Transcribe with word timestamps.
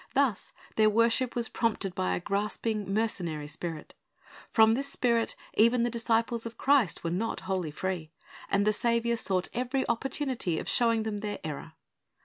Thus 0.15 0.51
their 0.77 0.89
worship 0.89 1.35
was 1.35 1.47
prompted 1.47 1.93
by 1.93 2.15
a 2.15 2.19
grasping, 2.19 2.91
mercenary 2.91 3.47
spirit. 3.47 3.93
From 4.49 4.73
this 4.73 4.87
spirit 4.91 5.35
even 5.53 5.83
the 5.83 5.91
disciples 5.91 6.47
of 6.47 6.57
Christ 6.57 7.03
were 7.03 7.11
not 7.11 7.41
wholly 7.41 7.69
free, 7.69 8.09
and 8.49 8.65
the 8.65 8.73
Saviour 8.73 9.15
sought 9.15 9.49
every 9.53 9.87
opportunity 9.87 10.57
of 10.57 10.67
showing 10.67 11.03
them 11.03 11.17
their 11.17 11.37
error. 11.43 11.73